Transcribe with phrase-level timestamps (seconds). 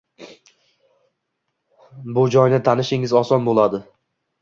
[2.17, 3.87] bu joyni tanishingiz oson bo ‘ladi.